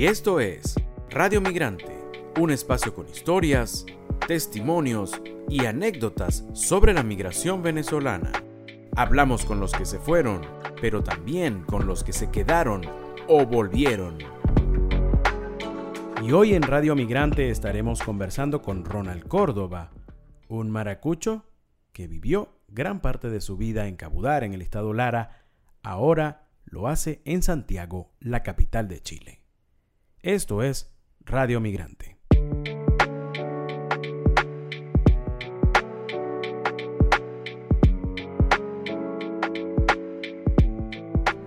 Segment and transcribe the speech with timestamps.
[0.00, 0.76] Y esto es
[1.10, 1.94] Radio Migrante,
[2.40, 3.84] un espacio con historias,
[4.26, 8.32] testimonios y anécdotas sobre la migración venezolana.
[8.96, 10.40] Hablamos con los que se fueron,
[10.80, 12.80] pero también con los que se quedaron
[13.28, 14.16] o volvieron.
[16.22, 19.90] Y hoy en Radio Migrante estaremos conversando con Ronald Córdoba,
[20.48, 21.44] un maracucho
[21.92, 25.44] que vivió gran parte de su vida en Cabudar, en el estado Lara,
[25.82, 29.39] ahora lo hace en Santiago, la capital de Chile.
[30.22, 32.18] Esto es Radio Migrante.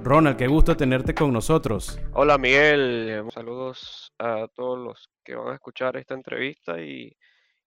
[0.01, 1.99] Ronald, qué gusto tenerte con nosotros.
[2.13, 7.15] Hola Miguel, saludos a todos los que van a escuchar esta entrevista y,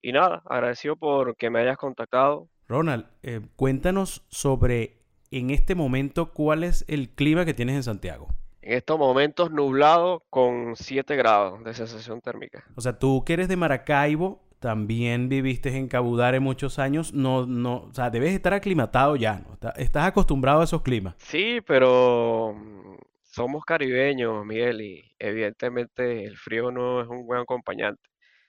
[0.03, 2.49] y nada, agradecido por que me hayas contactado.
[2.67, 8.27] Ronald, eh, cuéntanos sobre en este momento cuál es el clima que tienes en Santiago.
[8.67, 12.65] En estos momentos nublado con 7 grados de sensación térmica.
[12.75, 17.85] O sea, tú que eres de Maracaibo, también viviste en Cabudare muchos años, no, no,
[17.85, 19.57] o sea, debes estar aclimatado ya, ¿no?
[19.77, 21.15] Estás acostumbrado a esos climas.
[21.19, 28.03] Sí, pero mm, somos caribeños, Miguel, y evidentemente el frío no es un buen acompañante.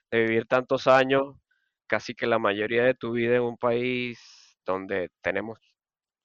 [0.09, 1.35] De vivir tantos años,
[1.85, 4.19] casi que la mayoría de tu vida en un país
[4.65, 5.59] donde tenemos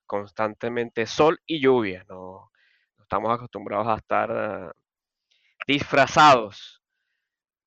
[0.06, 2.51] constantemente sol y lluvia, no,
[3.12, 4.72] estamos acostumbrados a estar ah,
[5.66, 6.82] disfrazados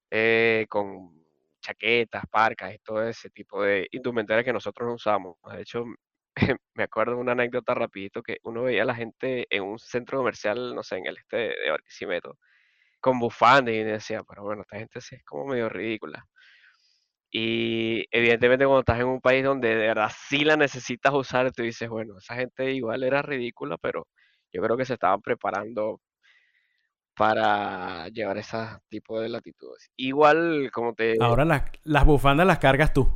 [0.09, 1.23] eh, con
[1.61, 5.35] chaquetas, parcas y todo ese tipo de indumentaria que nosotros no usamos.
[5.53, 5.85] De hecho,
[6.73, 10.73] me acuerdo una anécdota rapidito que uno veía a la gente en un centro comercial,
[10.73, 12.39] no sé, en el este de Barquisimeto,
[12.99, 16.25] con bufanda y decía, pero bueno, esta gente sí es como medio ridícula.
[17.31, 21.61] Y evidentemente cuando estás en un país donde de verdad sí la necesitas usar, tú
[21.63, 24.07] dices, bueno, esa gente igual era ridícula, pero
[24.51, 26.01] yo creo que se estaban preparando
[27.15, 28.57] para llevar ese
[28.89, 29.89] tipo de latitudes.
[29.95, 31.15] Igual, como te...
[31.19, 33.07] Ahora las, las bufandas las cargas tú.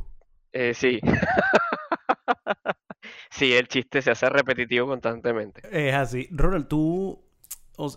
[0.52, 1.00] Eh, sí.
[3.30, 5.62] sí, el chiste se hace repetitivo constantemente.
[5.70, 6.28] Es así.
[6.30, 7.22] Ronald, tú,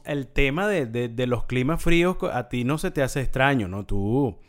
[0.06, 3.86] el tema de, de, los climas fríos a ti no se te hace extraño, ¿no?
[3.86, 4.40] Tú,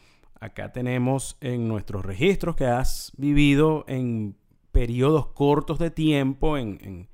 [0.41, 4.37] acá tenemos en nuestros registros que has vivido en
[4.73, 7.14] periodos cortos de tiempo en en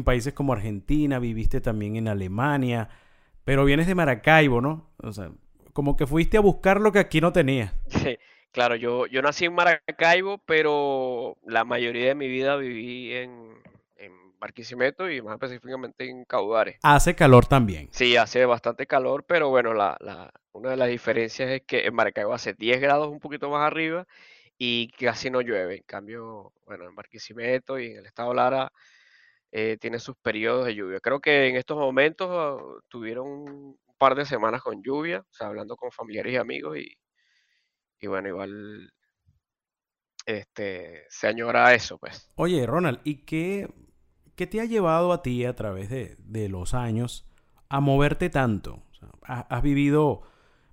[0.00, 2.88] países como Argentina, viviste también en Alemania,
[3.44, 4.90] pero vienes de Maracaibo, ¿no?
[4.98, 5.30] O sea,
[5.72, 7.74] como que fuiste a buscar lo que aquí no tenía.
[7.88, 8.16] Sí,
[8.50, 13.54] claro, yo, yo nací en Maracaibo, pero la mayoría de mi vida viví en,
[13.96, 16.78] en Barquisimeto y más específicamente en Caudare.
[16.82, 17.88] Hace calor también.
[17.92, 21.94] Sí, hace bastante calor, pero bueno, la, la, una de las diferencias es que en
[21.94, 24.06] Maracaibo hace 10 grados un poquito más arriba
[24.58, 25.76] y casi no llueve.
[25.76, 28.72] En cambio, bueno, en Barquisimeto y en el estado Lara
[29.52, 30.98] eh, tiene sus periodos de lluvia.
[31.00, 32.56] Creo que en estos momentos ah,
[32.88, 36.96] tuvieron un par de semanas con lluvia, o sea, hablando con familiares y amigos y,
[38.00, 38.92] y bueno, igual
[40.26, 42.28] este, se añora eso, pues.
[42.34, 43.72] Oye, Ronald, ¿y qué,
[44.34, 47.28] qué te ha llevado a ti a través de, de los años
[47.68, 48.82] a moverte tanto?
[49.22, 50.22] has, vivido,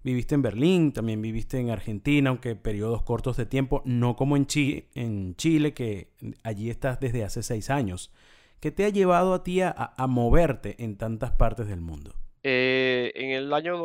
[0.04, 4.48] viviste en Berlín, también viviste en Argentina, aunque periodos cortos de tiempo, no como en,
[4.96, 6.14] en Chile, que
[6.44, 8.12] allí estás desde hace seis años.
[8.60, 12.14] ¿Qué te ha llevado a ti a, moverte en tantas partes del mundo?
[12.44, 13.78] Eh, en el año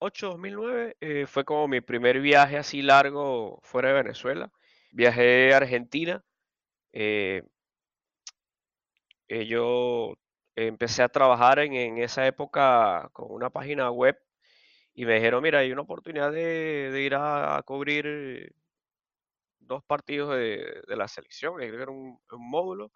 [0.00, 4.52] 2008-2009 eh, fue como mi primer viaje así largo fuera de Venezuela.
[4.92, 6.24] Viajé a Argentina.
[6.92, 7.42] Eh,
[9.28, 10.14] yo
[10.54, 14.16] empecé a trabajar en, esa época con una página web
[14.94, 18.54] y me dijeron, mira, hay una oportunidad de, ir a, cubrir
[19.58, 22.92] dos partidos de, la selección, que era un módulo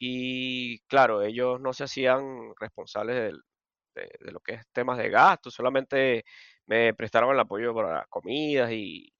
[0.00, 3.34] y claro, ellos no se hacían responsables
[3.94, 6.24] de, lo que es temas de gasto, solamente
[6.66, 9.12] me prestaron el apoyo para comidas y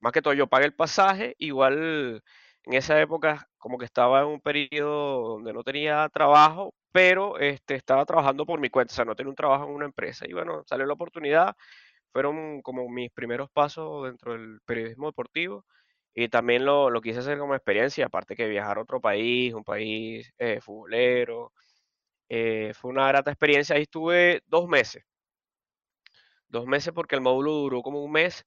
[0.00, 2.22] más que todo yo pagué el pasaje, igual
[2.64, 7.74] en esa época como que estaba en un periodo donde no tenía trabajo, pero este,
[7.74, 10.26] estaba trabajando por mi cuenta, o sea, no tenía un trabajo en una empresa.
[10.28, 11.54] Y bueno, salió la oportunidad,
[12.12, 15.64] fueron como mis primeros pasos dentro del periodismo deportivo.
[16.20, 19.62] Y también lo, lo, quise hacer como experiencia, aparte que viajar a otro país, un
[19.62, 21.52] país eh, futbolero.
[22.28, 23.76] Eh, fue una grata experiencia.
[23.76, 25.04] Ahí estuve dos meses.
[26.48, 28.44] Dos meses porque el módulo duró como un mes,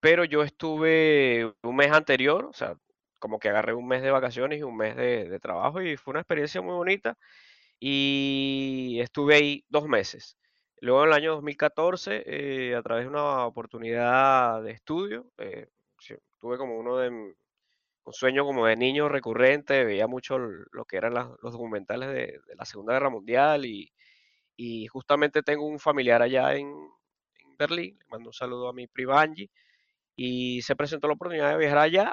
[0.00, 2.76] pero yo estuve un mes anterior, o sea,
[3.18, 6.20] como que agarré un mes de vacaciones y un mes de, trabajo y fue una
[6.20, 7.16] experiencia muy bonita.
[7.80, 10.36] Y estuve ahí dos meses.
[10.80, 15.26] Luego en el año 2014, eh, a través de una oportunidad de estudio,
[16.44, 21.14] tuve como uno de un sueño como de niño recurrente, veía mucho lo que eran
[21.14, 23.90] los documentales de, la Segunda Guerra Mundial y,
[24.88, 26.70] justamente tengo un familiar allá en,
[27.58, 29.48] Berlín, le mando un saludo a mi prima Angie,
[30.16, 32.12] y se presentó la oportunidad de viajar allá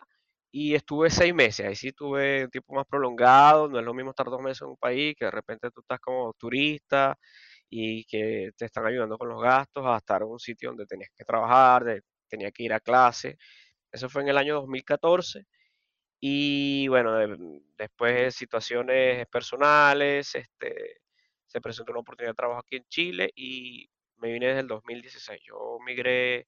[0.50, 4.12] y estuve seis meses, ahí sí estuve un tiempo más prolongado, no es lo mismo
[4.12, 7.18] estar dos meses en un país que de repente tú estás como turista
[7.70, 11.10] y que te están ayudando con los gastos a estar en un sitio donde tenías
[11.18, 12.02] que trabajar, de,
[12.32, 13.38] tenía que ir a clase.
[13.92, 15.46] Eso fue en el año 2014
[16.20, 17.18] y bueno,
[17.78, 21.02] después de situaciones personales, este,
[21.46, 25.42] se presentó una oportunidad de trabajo aquí en Chile y me vine desde el 2016.
[25.44, 26.48] Yo migré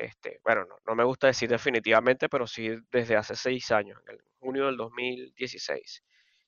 [0.00, 4.66] este, bueno, no, me gusta decir definitivamente, pero sí desde hace seis años, en junio
[4.66, 6.02] del 2016,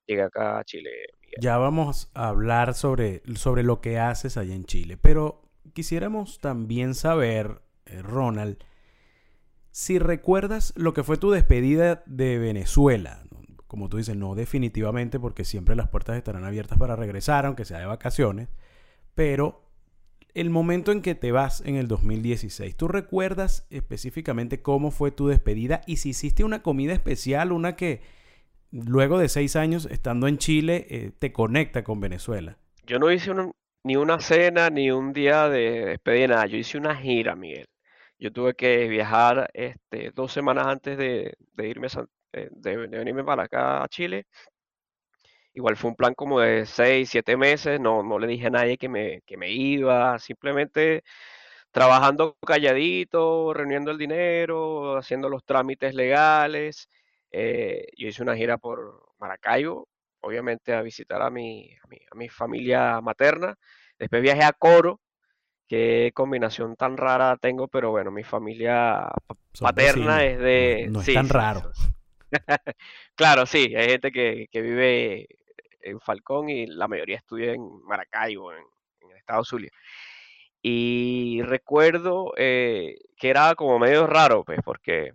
[0.07, 0.91] llegué acá a Chile.
[1.39, 5.43] Ya vamos a hablar sobre, sobre lo que haces allá en Chile, pero
[5.75, 8.65] quisiéramos también saber, eh, Ronald,
[9.73, 13.25] si recuerdas lo que fue tu despedida de Venezuela.
[13.67, 17.79] Como tú dices, no definitivamente, porque siempre las puertas estarán abiertas para regresar, aunque sea
[17.79, 18.51] de vacaciones,
[19.15, 19.63] pero
[20.35, 25.29] el momento en que te vas en el 2016, ¿tú recuerdas específicamente cómo fue tu
[25.29, 28.03] despedida y si hiciste una comida especial, una que
[28.71, 32.59] luego de seis años estando en Chile eh, te conecta con Venezuela?
[32.87, 33.33] Yo no hice
[33.85, 36.47] ni una cena ni un día de despedida, nada.
[36.47, 37.67] Yo hice una gira, Miguel.
[38.23, 41.89] Yo tuve que viajar este, dos semanas antes de, irme
[42.33, 44.27] eh, de venirme para acá a Chile
[45.55, 48.79] Igual fue un plan como de seis, siete meses, no, no le dije a nadie
[48.79, 51.03] que me, que me iba, simplemente
[51.73, 56.89] trabajando calladito, reuniendo el dinero, haciendo los trámites legales.
[57.33, 59.89] Eh, yo hice una gira por Maracaibo,
[60.21, 61.75] obviamente a visitar a mi,
[62.13, 63.57] a mi, familia materna.
[63.99, 65.01] Después viajé a Coro,
[65.73, 69.09] qué combinación tan rara tengo, pero bueno, mi familia
[69.59, 70.89] paterna es de...
[70.91, 71.73] No, es tan raro.
[73.15, 75.29] claro, sí, hay gente que, que vive
[75.81, 78.63] en Falcón y la mayoría estudia en Maracaibo, en,
[79.01, 79.71] en Estados Zulia.
[80.61, 85.15] Y recuerdo eh, que era como medio raro, pues, porque,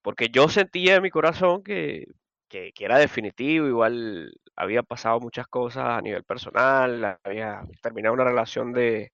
[0.00, 2.06] porque yo sentía en mi corazón que,
[2.48, 8.72] que, era definitivo, igual había pasado muchas cosas a nivel personal, había terminado una relación
[8.72, 9.12] de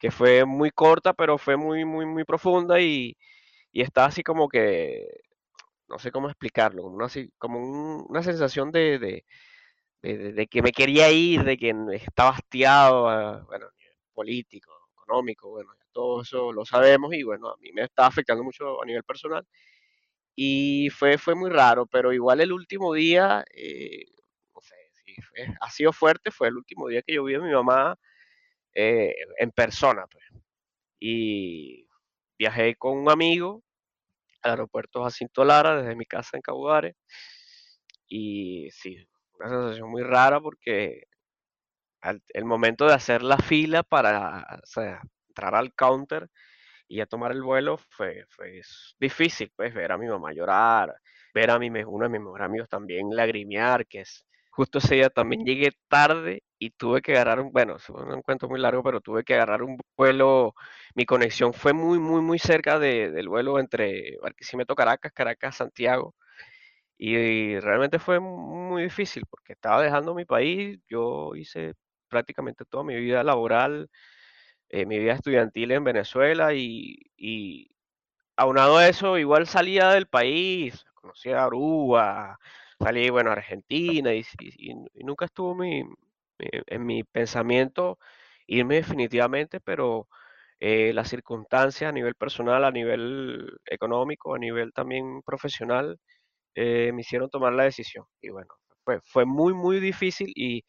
[0.00, 3.16] que fue muy corta, pero fue muy, muy, muy profunda y,
[3.72, 5.06] y estaba así como que,
[5.88, 7.08] no sé cómo explicarlo, como una,
[7.38, 8.98] como una sensación de,
[10.02, 13.66] de, que me quería ir, de que estaba hastiado, bueno,
[14.14, 18.82] político, económico, bueno, todo eso lo sabemos y bueno, a mí me estaba afectando mucho
[18.82, 19.46] a nivel personal.
[20.36, 24.06] Y fue, fue muy raro, pero igual el último día, eh,
[24.54, 25.14] no sé, si
[25.60, 27.98] ha sido fuerte, fue el último día que yo vi a mi mamá
[28.80, 30.06] eh, en persona.
[30.06, 30.24] Pues.
[31.00, 31.86] Y
[32.38, 33.62] viajé con un amigo
[34.42, 36.96] al aeropuerto Jacinto Lara desde mi casa en Caudare.
[38.08, 38.96] Y sí,
[39.38, 41.04] una sensación muy rara porque
[42.28, 44.60] el momento de hacer la fila para
[45.28, 46.28] entrar al counter
[46.88, 48.62] y a tomar el vuelo fue, fue
[48.98, 50.94] difícil, pues, ver a mi mamá llorar,
[51.34, 55.10] ver a mi, uno de mis mejores amigos también lagrimear, que es, justo ese día
[55.10, 59.00] también llegué tarde y tuve que agarrar un, bueno, es un encuentro muy largo, pero
[59.00, 60.54] tuve que agarrar un vuelo,
[60.94, 66.14] mi conexión fue muy, muy, muy cerca del vuelo entre Barquisimeto, Caracas, Caracas, Santiago,
[66.98, 70.78] y realmente fue muy difícil porque estaba dejando mi país.
[70.88, 71.74] Yo hice
[72.08, 73.90] prácticamente toda mi vida laboral,
[74.70, 77.70] eh, mi vida estudiantil en Venezuela y, y,
[78.36, 82.38] aunado a eso, igual salía del país, conocía Aruba,
[82.80, 84.24] salí, bueno, a Argentina y,
[85.04, 85.84] nunca estuvo mi,
[86.40, 87.98] en mi pensamiento
[88.46, 90.08] irme definitivamente, pero
[90.58, 95.98] eh, las circunstancias a nivel personal, a nivel económico, a nivel también profesional,
[96.54, 98.04] eh, me hicieron tomar la decisión.
[98.20, 98.50] Y bueno,
[98.84, 100.64] fue, fue muy, muy difícil y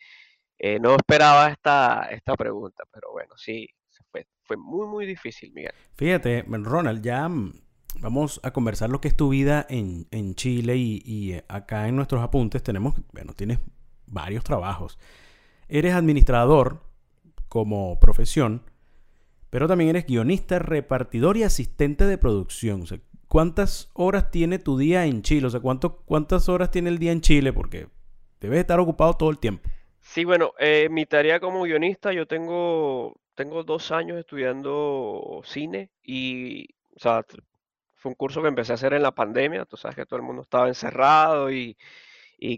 [0.60, 3.68] eh, no esperaba esta, esta pregunta, pero bueno, sí,
[4.12, 5.74] fue, fue muy, muy difícil, Miguel.
[5.96, 7.54] Fíjate, Ronald, ya mm,
[8.00, 11.88] vamos a conversar lo que es tu vida en, en Chile y, y, eh, acá
[11.88, 13.60] en nuestros apuntes tenemos, bueno, tienes
[14.06, 15.00] varios trabajos.
[15.74, 16.82] Eres administrador
[17.48, 18.62] como profesión,
[19.50, 22.84] pero también eres guionista, repartidor y asistente de producción.
[23.30, 25.48] ¿cuántas horas tiene tu día en Chile?
[25.48, 27.54] O sea, ¿cuántas horas tiene el día en Chile?
[27.54, 27.88] Porque
[28.42, 29.70] debes estar ocupado todo el tiempo.
[30.02, 36.66] Sí, bueno, eh, mi tarea como guionista, yo tengo, tengo dos años estudiando cine y,
[36.98, 37.26] o sea,
[37.96, 39.64] fue un curso que empecé a hacer en la pandemia.
[39.64, 41.78] Tú sabes que todo el mundo estaba encerrado y,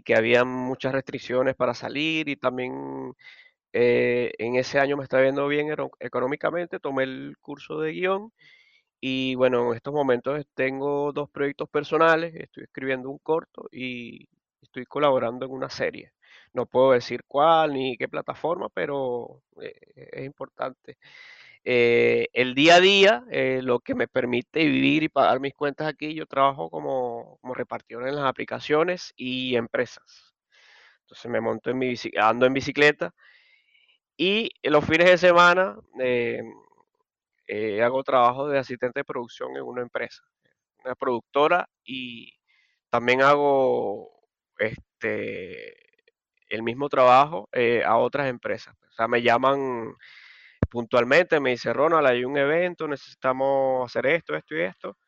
[0.02, 3.14] que había muchas restricciones para salir y también
[3.72, 5.68] eh, en ese año me estaba viendo bien
[6.00, 6.80] económicamente.
[6.80, 8.32] Tomé el curso de guion
[9.00, 14.28] y bueno, en estos momentos tengo dos proyectos personales, estoy escribiendo un corto y
[14.62, 16.12] estoy colaborando en una serie.
[16.54, 19.74] No puedo decir cuál ni qué plataforma, pero eh,
[20.12, 20.98] es importante.
[21.66, 25.86] Eh, el día a día, eh, lo que me permite vivir y pagar mis cuentas
[25.86, 30.34] aquí, yo trabajo como, como repartidor en las aplicaciones y empresas.
[31.02, 33.14] Entonces me monto en mi ando en bicicleta
[34.16, 40.22] y los fines de semana eh, hago trabajo de asistente de producción en una empresa,
[40.84, 42.32] una productora y
[42.90, 44.10] también hago
[44.58, 45.76] este
[46.48, 47.48] el mismo trabajo
[47.84, 48.74] a otras empresas.
[48.90, 49.94] O sea, me llaman
[50.74, 54.98] puntualmente, me dice Ronald, hay un evento, necesitamos hacer esto, esto y esto.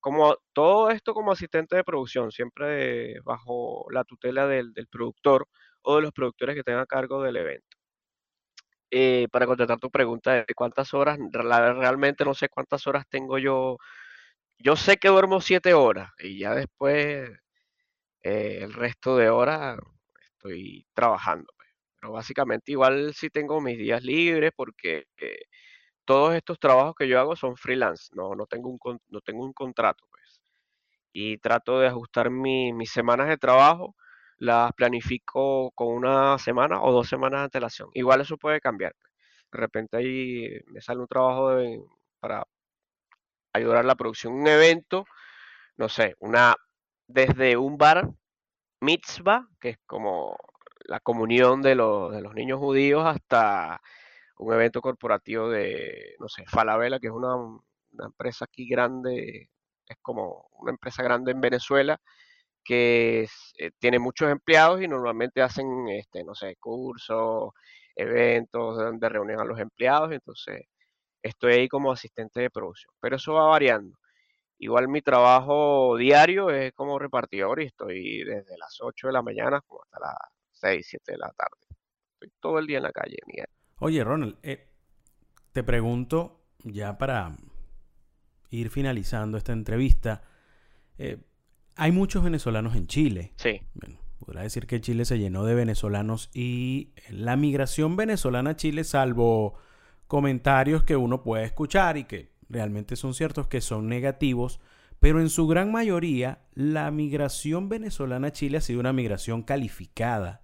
[0.00, 5.46] Como todo esto como asistente de producción, siempre bajo la tutela del, del productor
[5.82, 7.76] o de los productores que tengan a cargo del evento.
[8.90, 13.76] Eh, para contestar tu pregunta de cuántas horas, realmente no sé cuántas horas tengo yo.
[14.58, 17.30] Yo sé que duermo siete horas y ya después
[18.22, 19.78] eh, el resto de horas
[20.22, 21.52] estoy trabajando.
[22.04, 25.38] Pero básicamente igual sí tengo mis días libres porque eh,
[26.04, 29.52] todos estos trabajos que yo hago son freelance, no, no tengo un, no tengo un
[29.54, 30.42] contrato, pues.
[31.12, 33.96] Y trato de ajustar mi- mis semanas de trabajo,
[34.38, 37.90] las planifico con una semana o dos semanas de antelación.
[37.94, 38.94] Igual eso puede cambiar.
[39.00, 39.12] pues.
[39.52, 41.56] De repente ahí me sale un trabajo
[42.20, 42.44] para
[43.52, 45.06] ayudar a la producción un evento,
[45.76, 46.56] no sé, una
[47.08, 48.10] desde un bar
[48.80, 50.36] mitzvah, que es como
[50.84, 53.80] la comunión de los, de los niños judíos, hasta
[54.38, 59.50] un evento corporativo de, no sé, Falabella, que es una, una empresa aquí grande,
[59.86, 62.00] es como una empresa grande en Venezuela,
[62.64, 67.50] que eh, tiene muchos empleados y normalmente hacen, este, no sé, cursos,
[67.96, 70.66] eventos donde reúnen a los empleados, entonces
[71.22, 73.98] estoy ahí como asistente de producción, pero eso va variando.
[74.58, 79.60] Igual mi trabajo diario es como repartidor y estoy desde las 8 de la mañana
[79.62, 80.16] como hasta las
[80.64, 81.76] 6 7 de la tarde.
[82.14, 83.46] Estoy todo el día en la calle, Miguel.
[83.80, 84.66] Oye, Ronald, eh,
[85.52, 87.36] te pregunto ya para
[88.50, 90.22] ir finalizando esta entrevista.
[90.98, 91.18] eh,
[91.76, 93.32] hay muchos venezolanos en Chile.
[93.36, 98.56] Sí, Bueno, podrá decir que Chile se llenó de venezolanos y la migración venezolana a
[98.56, 99.54] Chile, salvo
[100.06, 104.60] comentarios que uno puede escuchar y que realmente son ciertos, que son negativos,
[105.00, 110.43] pero en su gran mayoría la migración venezolana a Chile ha sido una migración calificada.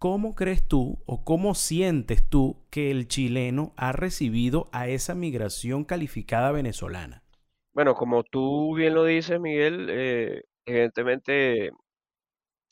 [0.00, 5.84] ¿Cómo crees tú o cómo sientes tú que el chileno ha recibido a esa migración
[5.84, 7.22] calificada venezolana?
[7.74, 11.70] bueno, como tú bien lo dices, Miguel, eh, evidentemente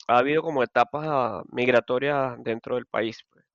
[0.07, 3.23] ha habido como etapas ah, migratorias dentro del país.
[3.31, 3.45] pues.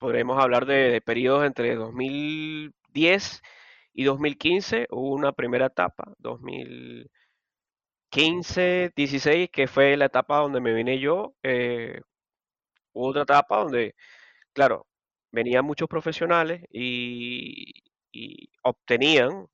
[0.00, 3.42] Podremos hablar de, periodos entre 2010
[3.92, 6.12] y 2015, hubo una primera etapa,
[8.16, 12.00] 2015, 16, que fue la etapa donde me vine yo, eh,
[12.92, 13.94] hubo otra etapa donde,
[14.54, 14.86] claro,
[15.32, 17.72] venían muchos profesionales y,
[18.12, 19.46] y obtenían,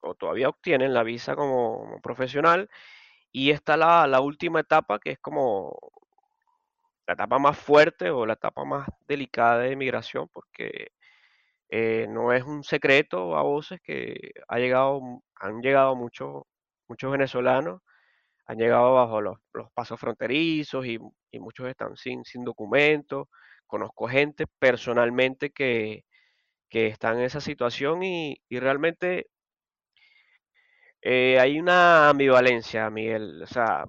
[0.00, 2.70] o todavía obtienen la visa como, profesional,
[3.32, 5.76] y está la, la última etapa que es como
[7.06, 10.92] la etapa más fuerte o la etapa más delicada de migración, porque
[11.70, 15.00] eh, no es un secreto a voces que ha llegado,
[15.36, 16.44] han llegado muchos,
[16.88, 17.82] muchos venezolanos,
[18.48, 20.98] han llegado bajo los, los pasos fronterizos y,
[21.30, 23.28] y muchos están sin, sin documentos.
[23.66, 26.04] Conozco gente personalmente que,
[26.70, 29.28] que está en esa situación y, y realmente
[31.02, 33.42] eh, hay una ambivalencia, Miguel.
[33.42, 33.84] O sea,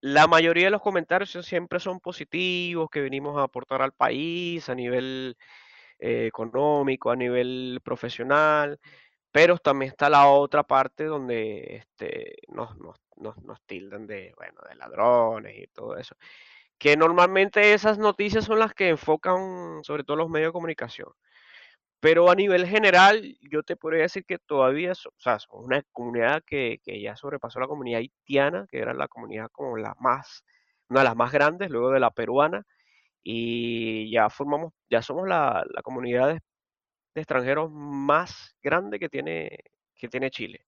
[0.00, 4.74] La mayoría de los comentarios siempre son positivos, que venimos a aportar al país a
[4.74, 5.36] nivel
[6.00, 8.78] eh, económico, a nivel profesional,
[9.32, 14.60] pero también está la otra parte donde este, nos, nos, nos, nos tildan de, bueno,
[14.68, 16.16] de ladrones y todo eso.
[16.78, 21.08] Que normalmente esas noticias son las que enfocan sobre todo los medios de comunicación.
[22.00, 24.92] Pero a nivel general, yo te podría decir que todavía,
[25.50, 29.76] o una comunidad que, que ya sobrepasó la comunidad haitiana, que era la comunidad como
[29.78, 30.44] la más,
[30.88, 32.64] una de las más grandes, luego de la peruana,
[33.22, 36.38] y ya formamos, ya somos la, la comunidad
[37.14, 39.58] de, extranjeros más grande que tiene,
[39.94, 40.66] que tiene Chile.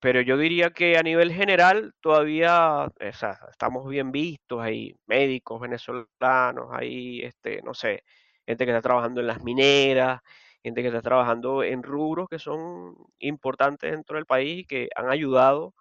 [0.00, 5.60] Pero yo diría que a nivel general todavía, o sea, estamos bien vistos, hay médicos
[5.60, 8.02] venezolanos, hay, este, no sé,
[8.46, 10.20] gente que está trabajando en las mineras,
[10.62, 15.10] gente que está trabajando en rubros que son importantes dentro del país y que han
[15.10, 15.74] ayudado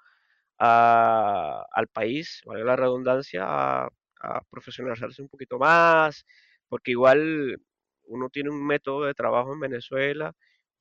[0.60, 3.44] a- al país, valga la redundancia,
[3.86, 6.26] a profesionalizarse un poquito más,
[6.70, 7.62] porque igual
[8.10, 10.34] uno tiene un método de trabajo en Venezuela,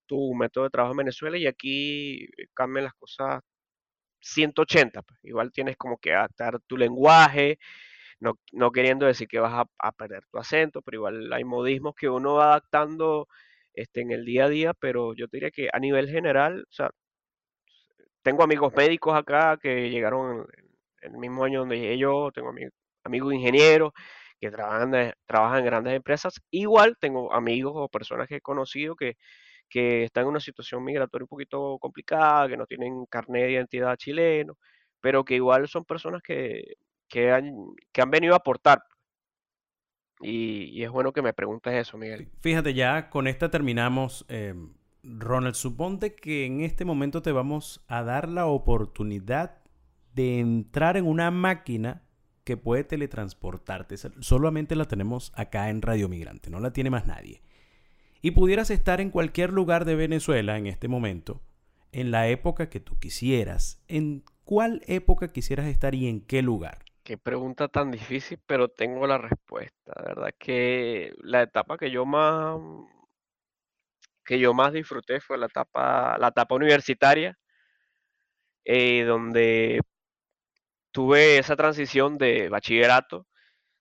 [0.06, 3.42] tu método de trabajo en Venezuela y aquí cambian las cosas
[4.20, 5.02] 180.
[5.02, 5.20] Pues.
[5.24, 7.58] Igual tienes como que adaptar tu lenguaje,
[8.20, 12.08] no, no queriendo decir que vas a, perder tu acento, pero igual hay modismos que
[12.08, 13.28] uno va adaptando
[13.74, 16.90] este, en el día a día, pero yo diría que a nivel general, o sea,
[18.22, 20.46] tengo amigos médicos acá que llegaron
[21.02, 22.52] el mismo año donde yo, tengo
[23.04, 23.92] amigos ingenieros
[24.40, 29.16] que trabajan, trabajan en grandes empresas, igual tengo amigos o personas que he conocido que,
[29.68, 33.96] que están en una situación migratoria un poquito complicada, que no tienen carnet de identidad
[33.96, 34.56] chileno,
[35.00, 36.62] pero que igual son personas que,
[37.08, 37.52] que, han,
[37.92, 38.82] que han venido a aportar.
[40.20, 42.28] Y, es bueno que me preguntes eso, Miguel.
[42.40, 44.26] Fíjate, ya con esta terminamos.
[44.28, 44.54] Eh,
[45.02, 49.62] Ronald, suponte que en este momento te vamos a dar la oportunidad
[50.12, 52.02] de entrar en una máquina
[52.48, 53.98] que puede teletransportarte.
[53.98, 57.42] Solamente la tenemos acá en Radio Migrante, no la tiene más nadie.
[58.22, 61.42] Y pudieras estar en cualquier lugar de Venezuela en este momento,
[61.92, 63.84] en la época que tú quisieras.
[63.86, 66.86] ¿En cuál época quisieras estar y en qué lugar?
[67.04, 69.92] Qué pregunta tan difícil, pero tengo la respuesta.
[69.94, 72.58] La verdad que la etapa que yo más
[74.24, 77.38] que yo más disfruté fue la etapa, la etapa universitaria,
[78.64, 79.82] eh, donde
[80.92, 83.26] tuve esa transición de bachillerato,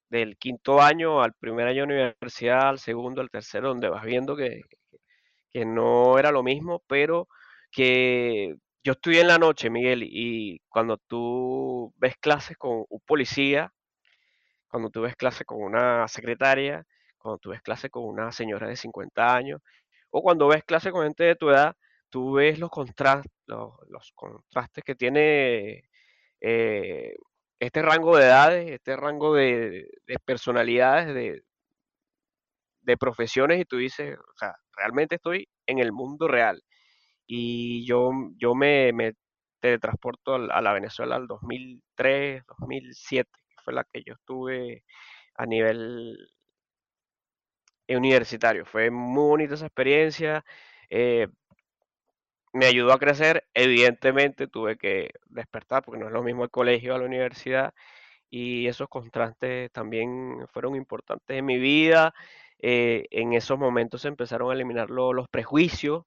[0.10, 4.36] del quinto año al primer año de universidad, al segundo, al tercero, donde vas viendo
[4.36, 4.62] que,
[5.52, 7.28] que no era lo mismo, pero
[7.72, 13.74] que yo estudié en la noche, Miguel, y cuando tú ves clases con un policía,
[14.70, 16.86] cuando tú ves clases con una secretaria,
[17.18, 19.62] cuando tú ves clases con una señora de 50 años,
[20.10, 21.76] o cuando ves clases con gente de tu edad,
[22.10, 22.70] tú ves los,
[23.46, 25.87] los, contrastes que tiene
[26.42, 27.16] eh,
[27.60, 29.90] este rango de edades, este rango de,
[30.26, 31.14] personalidades,
[32.82, 36.64] de, profesiones, y tú dices, o sea, realmente estoy en el mundo real
[37.28, 39.14] y yo, yo me, me
[39.60, 44.84] teletransporto a la Venezuela al 2003, 2007, que fue la que yo estuve
[45.36, 46.18] a nivel
[47.90, 48.66] universitario.
[48.66, 50.44] Fue muy bonita esa experiencia,
[50.90, 51.28] eh,
[52.54, 56.96] me ayudó a crecer, evidentemente tuve que despertar porque no es lo mismo el colegio
[56.96, 57.74] a la universidad
[58.30, 62.14] y esos contrastes también fueron importantes en mi vida.
[62.60, 66.06] Eh, en esos momentos se empezaron a eliminar los prejuicios,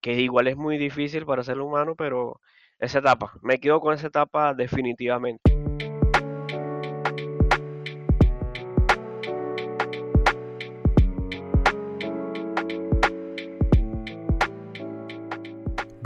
[0.00, 2.40] que igual es muy difícil para ser humano, pero
[2.78, 5.61] esa etapa, me quedo con esa etapa definitivamente.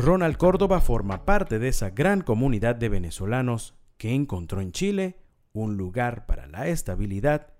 [0.06, 5.18] Ronald Córdoba forma parte de esa gran comunidad de venezolanos que encontró en Chile
[5.52, 7.54] un lugar para la estabilidad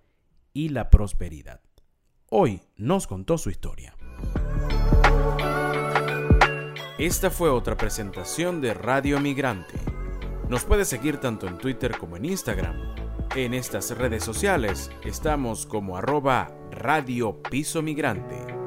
[0.53, 1.61] y la prosperidad.
[2.31, 3.97] Hoy nos contó su historia.
[6.99, 9.75] Esta fue otra presentación de Radio Migrante.
[10.49, 12.77] Nos puedes seguir tanto en Twitter como en Instagram.
[13.35, 18.66] En estas redes sociales estamos como arroba Radio Piso Migrante.